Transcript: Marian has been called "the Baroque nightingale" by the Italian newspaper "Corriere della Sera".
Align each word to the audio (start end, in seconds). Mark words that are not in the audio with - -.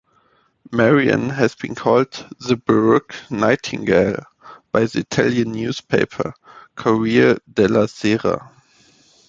Marian 0.71 1.29
has 1.29 1.53
been 1.53 1.75
called 1.75 2.25
"the 2.39 2.55
Baroque 2.57 3.13
nightingale" 3.29 4.23
by 4.71 4.85
the 4.85 5.01
Italian 5.01 5.51
newspaper 5.51 6.33
"Corriere 6.73 7.37
della 7.53 7.87
Sera". 7.87 8.49